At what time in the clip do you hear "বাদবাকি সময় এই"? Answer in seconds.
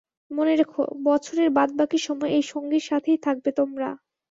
1.51-2.43